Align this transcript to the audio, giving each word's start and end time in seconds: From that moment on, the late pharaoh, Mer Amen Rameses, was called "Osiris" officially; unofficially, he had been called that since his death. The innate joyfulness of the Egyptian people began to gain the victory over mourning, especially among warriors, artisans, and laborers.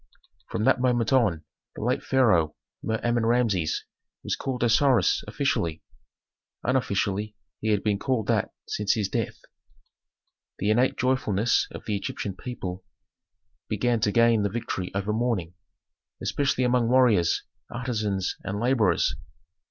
From 0.49 0.63
that 0.63 0.81
moment 0.81 1.13
on, 1.13 1.43
the 1.75 1.83
late 1.83 2.01
pharaoh, 2.01 2.55
Mer 2.81 2.99
Amen 3.03 3.23
Rameses, 3.23 3.83
was 4.23 4.35
called 4.35 4.63
"Osiris" 4.63 5.23
officially; 5.27 5.83
unofficially, 6.63 7.35
he 7.59 7.67
had 7.69 7.83
been 7.83 7.99
called 7.99 8.25
that 8.25 8.51
since 8.67 8.93
his 8.95 9.07
death. 9.09 9.39
The 10.57 10.71
innate 10.71 10.97
joyfulness 10.97 11.67
of 11.69 11.85
the 11.85 11.95
Egyptian 11.95 12.35
people 12.35 12.83
began 13.69 13.99
to 13.99 14.11
gain 14.11 14.41
the 14.41 14.49
victory 14.49 14.91
over 14.95 15.13
mourning, 15.13 15.53
especially 16.19 16.63
among 16.63 16.87
warriors, 16.87 17.43
artisans, 17.69 18.35
and 18.43 18.59
laborers. 18.59 19.15